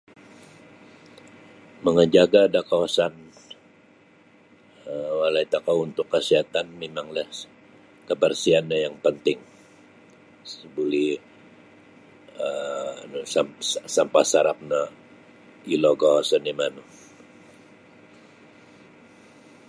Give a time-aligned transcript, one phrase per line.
[1.83, 3.13] Mangajaga' da kawasan
[4.91, 7.29] um walai tokou untuk kasihatan mimanglah
[8.07, 9.39] kabarsihan no yang panting
[10.45, 11.07] isa' buli
[12.45, 13.47] um nu sam
[13.95, 14.81] sampah sarap no
[15.73, 16.83] ilogos oni' manu.